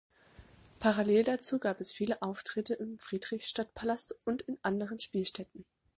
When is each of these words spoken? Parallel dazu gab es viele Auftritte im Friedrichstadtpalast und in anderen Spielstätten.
Parallel 0.79 1.23
dazu 1.25 1.59
gab 1.59 1.79
es 1.79 1.91
viele 1.91 2.23
Auftritte 2.23 2.73
im 2.73 2.97
Friedrichstadtpalast 2.97 4.17
und 4.25 4.41
in 4.41 4.57
anderen 4.63 4.99
Spielstätten. 4.99 5.63